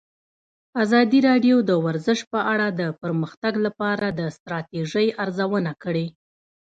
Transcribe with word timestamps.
ازادي 0.83 1.19
راډیو 1.29 1.55
د 1.69 1.71
ورزش 1.85 2.19
په 2.31 2.39
اړه 2.53 2.67
د 2.79 2.81
پرمختګ 3.01 3.53
لپاره 3.65 4.07
د 4.19 4.21
ستراتیژۍ 4.35 5.07
ارزونه 5.23 5.71
کړې. 5.83 6.05